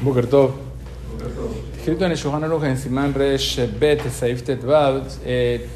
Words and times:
Boker 0.00 0.26
Tov. 0.26 0.50
Escrito 1.76 2.06
en 2.06 2.12
el 2.12 2.16
Yohan 2.16 2.44
Aruch 2.44 2.64
en 2.64 2.78
Simán 2.78 3.12
Resh 3.14 3.60
Bet 3.78 4.10
Saif 4.10 4.42
Tetvav, 4.42 5.02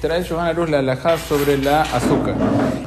trae 0.00 0.22
Yohan 0.24 0.46
Aruch 0.46 0.68
la 0.68 0.80
alajá 0.80 1.16
sobre 1.16 1.58
la 1.58 1.82
azúcar. 1.82 2.34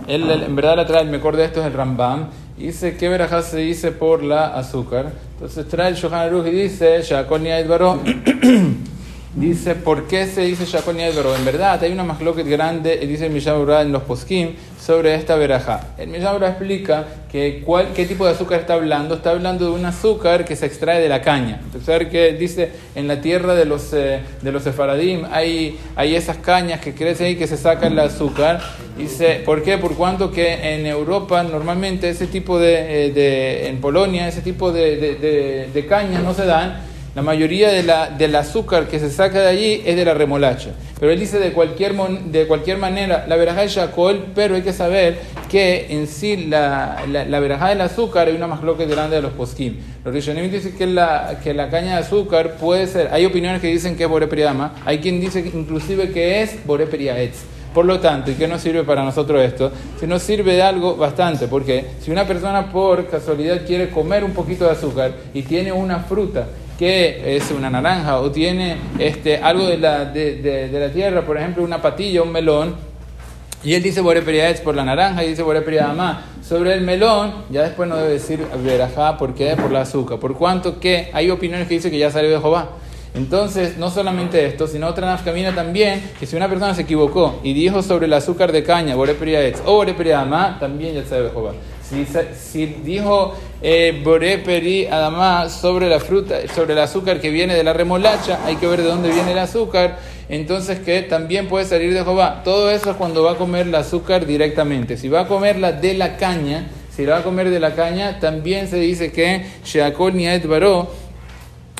Él, 0.07 0.29
en 0.29 0.55
verdad 0.55 0.75
la 0.75 0.85
trae 0.85 1.03
el 1.03 1.09
mejor 1.09 1.35
de 1.35 1.45
esto 1.45 1.61
es 1.61 1.67
el 1.67 1.73
Rambam. 1.73 2.29
Dice 2.57 2.97
qué 2.97 3.09
verajá 3.09 3.41
se 3.41 3.57
dice 3.57 3.91
por 3.91 4.23
la 4.23 4.47
azúcar. 4.47 5.13
Entonces 5.33 5.67
trae 5.67 5.89
el 5.89 5.95
Yohan 5.95 6.27
Aruch 6.27 6.47
y 6.47 6.51
dice, 6.51 7.01
Shakol 7.01 7.43
Baró. 7.67 7.99
Dice, 9.35 9.75
¿por 9.75 10.07
qué 10.07 10.27
se 10.27 10.41
dice 10.41 10.63
Shakol 10.63 10.95
Niadbaro? 10.95 11.35
En 11.35 11.43
verdad, 11.43 11.83
hay 11.83 11.91
una 11.91 12.05
masloquet 12.05 12.47
grande, 12.47 12.95
dice 13.05 13.25
el 13.25 13.33
Mishabura 13.33 13.81
en 13.81 13.91
los 13.91 14.03
poskim, 14.03 14.53
sobre 14.79 15.13
esta 15.15 15.35
verajá. 15.35 15.89
El 15.97 16.07
Mishabura 16.07 16.47
explica 16.47 17.05
que 17.29 17.61
qué 17.93 18.05
tipo 18.05 18.25
de 18.25 18.31
azúcar 18.31 18.61
está 18.61 18.75
hablando. 18.75 19.15
Está 19.15 19.31
hablando 19.31 19.65
de 19.65 19.71
un 19.71 19.83
azúcar 19.83 20.45
que 20.45 20.55
se 20.55 20.65
extrae 20.65 21.01
de 21.01 21.09
la 21.09 21.21
caña. 21.21 21.59
Entonces, 21.65 22.07
que 22.07 22.31
dice, 22.31 22.71
en 22.95 23.09
la 23.09 23.19
tierra 23.19 23.55
de 23.55 23.65
los, 23.65 23.91
eh, 23.91 24.21
de 24.41 24.51
los 24.53 24.63
sefaradim 24.63 25.25
hay, 25.29 25.77
hay 25.97 26.15
esas 26.15 26.37
cañas 26.37 26.79
que 26.79 26.93
crecen 26.95 27.31
y 27.31 27.35
que 27.35 27.47
se 27.47 27.57
sacan 27.57 27.91
el 27.91 27.99
azúcar. 27.99 28.61
Dice, 28.97 29.41
¿por 29.43 29.63
qué? 29.63 29.77
Por 29.77 29.97
cuanto 29.97 30.31
que 30.31 30.75
en 30.75 30.85
Europa 30.85 31.43
normalmente 31.43 32.07
ese 32.07 32.27
tipo 32.27 32.57
de, 32.57 33.07
eh, 33.07 33.11
de 33.11 33.67
en 33.67 33.81
Polonia, 33.81 34.29
ese 34.29 34.41
tipo 34.41 34.71
de, 34.71 34.95
de, 34.95 35.69
de 35.73 35.85
cañas 35.87 36.23
no 36.23 36.33
se 36.33 36.45
dan 36.45 36.94
la 37.15 37.21
mayoría 37.21 37.69
de 37.69 37.81
la, 37.83 38.09
del 38.09 38.35
azúcar 38.35 38.87
que 38.87 38.99
se 38.99 39.09
saca 39.09 39.39
de 39.39 39.47
allí 39.47 39.83
es 39.85 39.95
de 39.95 40.03
la 40.03 40.13
remolacha. 40.13 40.71
Pero 40.99 41.13
él 41.13 41.19
dice 41.19 41.39
de 41.39 41.53
cualquier, 41.53 41.93
de 41.95 42.45
cualquier 42.45 42.77
manera, 42.77 43.25
la 43.27 43.37
verajá 43.37 43.63
es 43.63 43.71
Shakol, 43.73 44.25
pero 44.35 44.55
hay 44.55 44.63
que 44.63 44.73
saber 44.73 45.17
que 45.49 45.87
en 45.89 46.07
sí 46.07 46.35
la, 46.47 47.05
la, 47.09 47.23
la 47.23 47.39
verajá 47.39 47.69
del 47.69 47.79
azúcar 47.79 48.27
hay 48.27 48.35
una 48.35 48.47
más 48.47 48.59
que 48.59 48.85
grande 48.85 49.15
de 49.15 49.21
los 49.21 49.31
poskim. 49.31 49.77
Los 50.03 50.13
rishonim 50.13 50.51
dicen 50.51 50.75
que 50.77 50.87
la, 50.87 51.39
que 51.41 51.53
la 51.53 51.69
caña 51.69 51.93
de 51.93 52.03
azúcar 52.03 52.57
puede 52.57 52.85
ser, 52.85 53.07
hay 53.13 53.25
opiniones 53.25 53.61
que 53.61 53.67
dicen 53.67 53.95
que 53.95 54.03
es 54.03 54.09
boreperiama, 54.09 54.75
hay 54.85 54.99
quien 54.99 55.21
dice 55.21 55.39
inclusive 55.39 56.11
que 56.11 56.41
es 56.41 56.65
boreperiaetz. 56.65 57.43
Por 57.73 57.85
lo 57.85 57.99
tanto, 57.99 58.31
¿y 58.31 58.35
qué 58.35 58.47
nos 58.47 58.61
sirve 58.61 58.83
para 58.83 59.03
nosotros 59.03 59.41
esto? 59.41 59.71
Si 59.99 60.07
nos 60.07 60.21
sirve 60.21 60.53
de 60.53 60.63
algo 60.63 60.95
bastante, 60.95 61.47
porque 61.47 61.85
si 61.99 62.09
una 62.09 62.25
persona 62.25 62.71
por 62.71 63.07
casualidad 63.07 63.65
quiere 63.65 63.89
comer 63.89 64.23
un 64.23 64.31
poquito 64.31 64.65
de 64.65 64.71
azúcar 64.71 65.11
y 65.33 65.41
tiene 65.43 65.73
una 65.73 65.99
fruta 65.99 66.47
que 66.77 67.35
es 67.35 67.51
una 67.51 67.69
naranja 67.69 68.19
o 68.19 68.31
tiene 68.31 68.77
este, 68.99 69.37
algo 69.37 69.65
de 69.65 69.77
la, 69.77 70.05
de, 70.05 70.35
de, 70.41 70.79
la 70.79 70.91
tierra, 70.91 71.21
por 71.21 71.37
ejemplo, 71.37 71.63
una 71.63 71.81
patilla, 71.81 72.21
un 72.21 72.31
melón, 72.31 72.75
y 73.63 73.73
él 73.73 73.81
dice 73.81 74.01
es 74.01 74.61
por 74.61 74.75
la 74.75 74.83
naranja 74.83 75.23
y 75.23 75.29
dice 75.29 75.43
más 75.95 76.17
sobre 76.47 76.75
el 76.75 76.81
melón, 76.81 77.33
ya 77.49 77.63
después 77.63 77.89
no 77.89 77.95
debe 77.95 78.13
decir 78.13 78.45
verajá, 78.63 79.17
¿por 79.17 79.33
qué? 79.33 79.55
Por 79.55 79.71
la 79.71 79.81
azúcar. 79.81 80.19
Por 80.19 80.37
cuanto 80.37 80.79
que 80.79 81.09
hay 81.13 81.31
opiniones 81.31 81.67
que 81.67 81.73
dicen 81.73 81.89
que 81.89 81.97
ya 81.97 82.11
salió 82.11 82.29
de 82.29 82.39
Jehová. 82.39 82.69
Entonces, 83.15 83.77
no 83.77 83.89
solamente 83.89 84.45
esto, 84.45 84.67
sino 84.67 84.87
otra 84.87 85.07
nafkamina 85.07 85.55
también, 85.55 86.11
que 86.19 86.27
si 86.27 86.35
una 86.35 86.47
persona 86.49 86.75
se 86.75 86.81
equivocó 86.81 87.39
y 87.43 87.53
dijo 87.53 87.81
sobre 87.81 88.05
el 88.05 88.13
azúcar 88.13 88.51
de 88.51 88.63
caña, 88.63 88.95
Boreperiaetz 88.95 89.61
o 89.65 89.77
Boreperiadamá, 89.77 90.59
también 90.59 90.93
ya 90.93 91.05
sabe 91.05 91.29
Jehová. 91.31 91.53
Si, 91.89 92.05
si 92.35 92.65
dijo 92.65 93.35
eh, 93.61 94.01
Boreperi 94.03 94.87
Adamá 94.87 95.49
sobre 95.49 95.87
la 95.87 95.99
fruta, 95.99 96.35
sobre 96.53 96.73
el 96.73 96.79
azúcar 96.79 97.21
que 97.21 97.29
viene 97.29 97.53
de 97.53 97.63
la 97.63 97.73
remolacha, 97.73 98.39
hay 98.45 98.55
que 98.55 98.65
ver 98.65 98.81
de 98.81 98.87
dónde 98.87 99.11
viene 99.11 99.33
el 99.33 99.37
azúcar, 99.37 99.99
entonces 100.27 100.79
que 100.79 101.03
también 101.03 101.47
puede 101.47 101.65
salir 101.65 101.93
de 101.93 102.03
Jehová. 102.03 102.41
Todo 102.43 102.71
eso 102.71 102.91
es 102.91 102.97
cuando 102.97 103.23
va 103.23 103.33
a 103.33 103.35
comer 103.35 103.67
el 103.67 103.75
azúcar 103.75 104.25
directamente. 104.25 104.97
Si 104.97 105.09
va 105.09 105.21
a 105.21 105.27
comerla 105.27 105.73
de 105.73 105.93
la 105.93 106.17
caña, 106.17 106.67
si 106.95 107.05
la 107.05 107.13
va 107.13 107.19
a 107.19 107.23
comer 107.23 107.49
de 107.51 107.59
la 107.59 107.75
caña, 107.75 108.19
también 108.19 108.67
se 108.67 108.77
dice 108.77 109.11
que 109.11 109.45
Sheakol 109.63 110.15
Niaet 110.15 110.47
Baró 110.47 110.89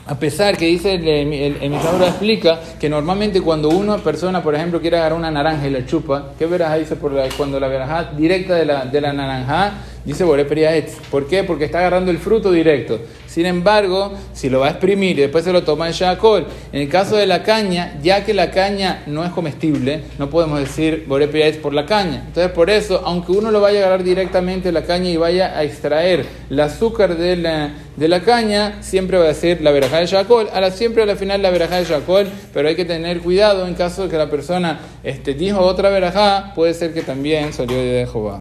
a 0.08 0.20
pesar 0.20 0.56
que 0.56 0.66
dice 0.68 0.94
el, 0.94 1.08
el, 1.08 1.74
explica 1.74 2.60
que 2.80 2.88
normalmente 2.90 3.42
cuando 3.42 3.70
una 3.70 3.98
persona, 3.98 4.44
por 4.44 4.54
ejemplo, 4.54 4.80
quiere 4.80 4.98
agarrar 4.98 5.18
una 5.18 5.32
naranja 5.32 5.68
y 5.68 5.72
la 5.72 5.84
chupa, 5.86 6.34
¿qué 6.38 6.46
verajá 6.46 6.76
dice 6.78 6.96
por 6.96 7.12
la, 7.12 7.28
cuando 7.36 7.60
la 7.60 7.68
verajá 7.68 8.12
directa 8.16 8.54
de 8.54 8.66
la, 8.66 8.86
de 8.86 9.02
la 9.02 9.14
naranja 9.14 9.74
dice 10.06 10.24
Boreperiaetz? 10.24 11.00
¿Por 11.10 11.28
qué? 11.28 11.44
Porque 11.44 11.66
está 11.66 11.80
agarrando 11.80 12.12
el 12.12 12.18
fruto 12.18 12.52
directo. 12.52 13.00
Sin 13.28 13.46
embargo, 13.46 14.14
si 14.32 14.50
lo 14.50 14.62
va 14.62 14.68
a 14.68 14.70
exprimir 14.70 15.20
y 15.20 15.24
después 15.24 15.44
se 15.44 15.52
lo 15.52 15.64
toma 15.64 15.88
en 15.88 15.94
Shakol, 15.94 16.46
en 16.72 16.82
el 16.84 16.88
caso 16.88 17.18
de 17.18 17.28
la 17.28 17.44
caña, 17.44 17.98
ya 18.02 18.24
que 18.24 18.34
la 18.34 18.50
caña 18.50 19.04
no 19.08 19.26
es 19.26 19.32
comestible, 19.32 20.04
no 20.18 20.30
podemos 20.30 20.58
decir 20.60 21.04
Boreperiaetz 21.06 21.58
por 21.58 21.74
la 21.74 21.86
caña. 21.86 22.24
Entonces, 22.28 22.54
por 22.54 22.70
eso, 22.70 23.02
aunque 23.04 23.34
uno 23.34 23.52
lo 23.52 23.60
vaya 23.60 23.80
a 23.80 23.88
agarrar 23.88 24.06
directamente 24.06 24.72
la 24.72 24.84
caña 24.84 25.10
y 25.10 25.18
vaya 25.18 25.58
a 25.58 25.64
extraer 25.66 26.26
el 26.50 26.60
azúcar 26.62 27.18
de 27.18 27.36
la, 27.36 27.72
de 27.98 28.08
la 28.08 28.22
caña, 28.22 28.82
siempre 28.82 29.18
va 29.18 29.26
a 29.26 29.28
decir 29.28 29.62
la 29.62 29.72
verajá 29.72 30.00
de 30.00 30.06
Shakol. 30.06 30.48
Siempre 30.74 31.04
a 31.04 31.06
la 31.06 31.18
final 31.18 31.42
la 31.42 31.50
verajá 31.50 31.78
de 31.80 31.86
Shakol, 31.86 32.28
pero 32.54 32.70
hay 32.70 32.76
que 32.76 32.86
tener 32.86 33.20
cuidado 33.20 33.68
en 33.68 33.74
caso 33.74 34.04
de 34.04 34.10
que 34.10 34.18
la 34.18 34.30
persona 34.30 34.80
este, 35.04 35.34
dijo 35.34 35.60
otra 35.60 35.90
verajá, 35.90 36.54
puede 36.56 36.74
ser 36.74 36.94
que 36.94 37.02
también 37.02 37.52
salió 37.52 37.78
de 37.78 38.08
Jehová. 38.10 38.34